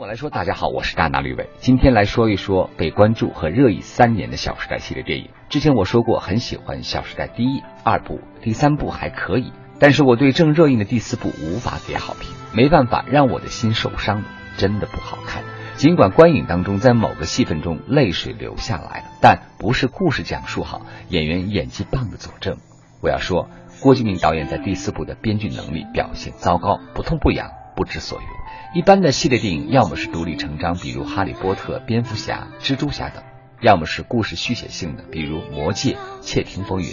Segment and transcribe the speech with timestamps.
[0.00, 5.30] 我来说，大家好，我是大拿吕伟，今天来说一说被关注和热议三年的《小时代》系列电影。
[5.48, 15.42] 之前我说过，很喜欢《小时代》第一、二部，第三部还可以，但是我对正热映的第四部无法给好评，没办法，让我的心受伤了，真的不好看。
[15.74, 22.58] 尽管观影当中在某个戏份中泪水流下来了，但不是故事讲述好，演员演技棒的佐证。
[23.00, 23.48] 我要说，
[23.82, 28.26] 郭敬明导演在第四部的编剧能力表现糟糕，不痛不痒，不知所云。
[28.74, 33.22] 一般的系列电影要么是独立成章，比如《哈利波特》《蝙蝠侠》《蜘蛛侠》等；
[33.60, 36.86] 要么是故事续写性的，比如《魔戒》《窃听风云》。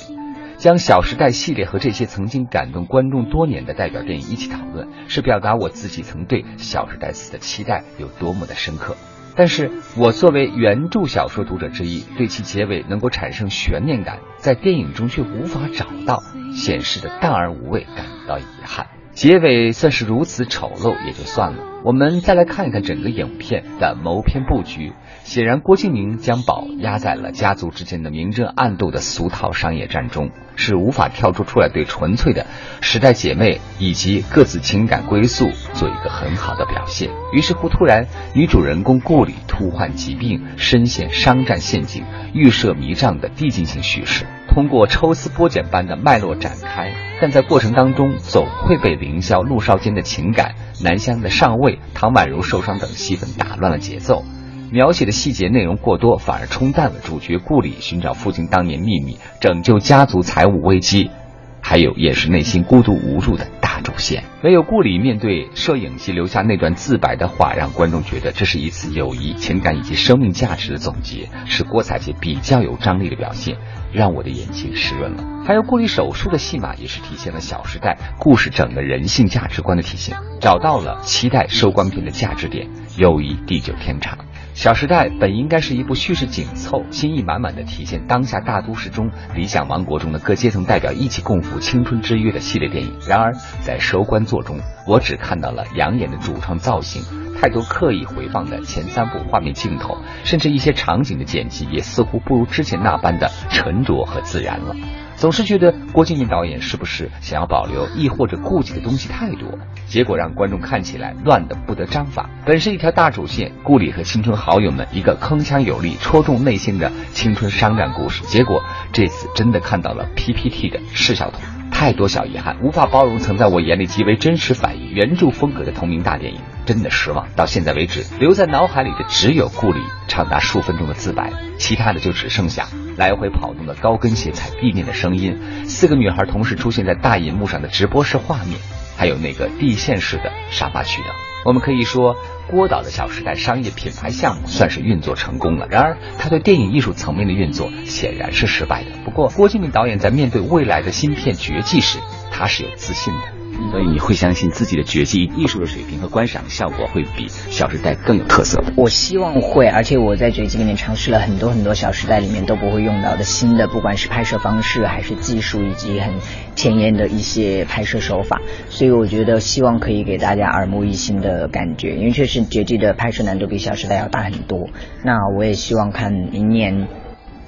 [0.57, 8.95] 将《小时代》系列和这些曾经感动观众多年的代表电影一起讨论，是表达我自己曾对《小时代四》的期待有多么的深刻。
[9.35, 16.23] 但是我作为原著小说读者之一，对其结尾能够产生悬念感，在电影中却无法找到，
[16.53, 18.87] 显示的淡而无味，感到遗憾。
[19.15, 24.91] 结尾算是如此丑陋也就算了，我们再来看一看整个影片的谋篇布局。
[25.23, 32.45] 显然，郭敬明将宝压在了家族之间的明争暗斗的俗套商业战中，是无法跳出出来对纯粹的
[32.81, 37.09] 时代姐妹以及各自情感归宿做一个很好的表现。
[37.31, 44.25] 于是乎，突然女主人公顾里突患疾病，深陷商战陷阱，预设迷障的递进性叙事。
[44.55, 54.23] 通过抽丝剥茧般的脉络展开，但在过程当中总会被凌霄、陆少间的情感、南湘的上位、唐宛如受伤等戏份打乱了节奏，
[54.71, 61.11] 描写的细节内容过多，反而冲淡了主角顾里寻找父亲当年秘密、拯救家族财务危机，
[61.59, 63.45] 还有也是内心孤独无助的
[63.81, 64.23] 主线。
[64.43, 73.57] 唯有顾里面对摄影机留下那段自白的话，让观众觉得这是一次友谊、情感以及生命价值的总结，是郭采洁比较有张力的表现。
[73.93, 75.23] 让我的眼睛湿润了。
[75.45, 82.67] 还有顾里手术的戏码，也是体现了《小时代》故事整个人性价值观的体现，找到了期待收官片的价值点，
[82.97, 84.17] 友谊地久天长。
[84.55, 94.57] 《小时代》本应该是一部叙事紧凑、心意满满的体现当下大都市中理想王国中的各阶层代表一起共赴青春之约的系列电影，然而在收官作中，
[94.87, 97.03] 我只看到了养眼的主创造型。
[97.37, 104.73] 太多刻意回放的前三部画面镜头，甚至一些场景的剪辑，也似乎不如之前那般的沉着和自然了。
[105.15, 112.29] 总是觉得郭敬明导演是不是想要保留，亦或者顾忌的东西太多，结果让观众看起来乱的不得章法。
[112.45, 121.54] 本是一条大主线，顾里和青春好友们一个铿锵有力、戳中内心的青春商战故事，结果这次真的看到了 PPT 的视效图。
[121.77, 127.27] 太多小遗憾，无法包容曾在我眼里极为真实反映原著风格的同名大电影，真的失望。
[127.35, 138.57] 到现在为止，留在脑海里的只有顾里长达数分钟的自白，其他的就只剩下来回跑动的高跟鞋踩地面的声音，四个女孩同时出现在大银幕上的直播室画面，
[138.95, 141.11] 还有那个地线式的沙发区等。
[141.45, 142.17] 我们可以说。
[142.47, 148.91] 郭导的《小时代》商业品牌项目算是运作成功了，然而他对电影艺术层面的运作显然是失败的。
[149.03, 151.97] 不过，郭敬明导演在面对未来的芯片绝技时，
[152.31, 153.44] 他是有自信的。
[153.71, 158.61] 所以你会相信自己的绝技艺术的水平和观赏效果会比《小时代》更有特色。
[158.75, 166.13] 我希望会，而且我在绝技里面尝试了很多很多《小时代》里面都不会用到的新的，不管是拍摄方式还是技术，以及很
[166.55, 168.41] 前沿的一些拍摄手法。
[168.69, 174.67] 所以我觉得希望可以给大家耳目一新的感觉，因为确实绝技的拍摄难度比《小时代》要大很多。
[175.03, 176.87] 那我也希望看明年。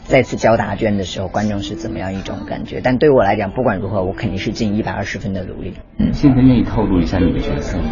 [0.07, 2.79] 再次交答卷的时候，观众是怎么样一种感觉？
[2.81, 5.73] 但对我来讲，不管如何，我肯定是尽一百二十分的努力。
[5.99, 7.91] 嗯，现在愿意透露一下你的角色吗？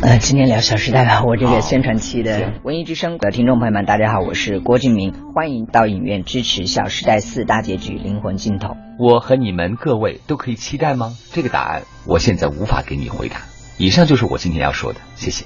[0.00, 8.68] 呃，今天聊《小时代》吧，我这个宣传期的文艺之声的听众朋友们，大家好，我是郭敬明，欢迎到影院支持《小时代四大结局：灵魂尽头》。
[8.98, 11.12] 我和你们各位都可以期待吗？
[11.32, 13.42] 这个答案我现在无法给你回答。
[13.76, 15.44] 以上就是我今天要说的，谢谢。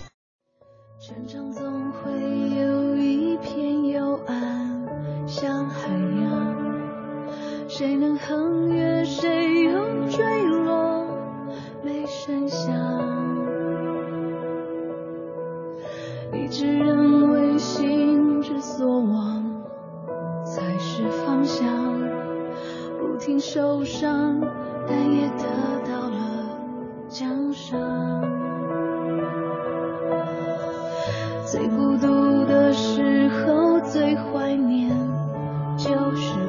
[7.73, 11.07] 谁能横越，谁又坠落，
[11.85, 12.69] 没声响。
[16.35, 19.63] 一直认为心之所往
[20.45, 21.65] 才是方向，
[22.99, 24.41] 不停受伤，
[24.89, 25.45] 但也得
[25.89, 26.59] 到了
[27.09, 27.81] 奖赏。
[31.47, 34.91] 最孤独的时候，最怀念
[35.77, 36.40] 就是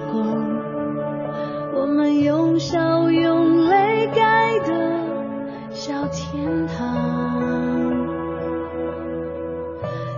[5.91, 6.77] 到天堂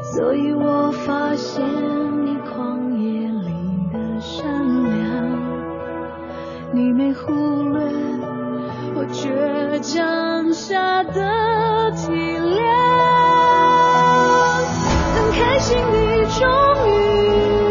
[0.04, 1.66] 所以我发现
[2.24, 3.52] 你旷野里
[3.92, 4.44] 的善
[4.84, 5.02] 良
[6.72, 7.34] 你没忽
[7.70, 7.82] 略
[8.96, 13.34] 我倔强下的体谅。
[15.16, 16.48] 很开心你终
[16.88, 17.63] 于